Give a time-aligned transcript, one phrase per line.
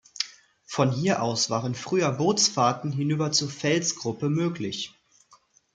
[0.65, 4.95] Von hier aus waren früher Bootsfahrten hinüber zur Felsgruppe möglich.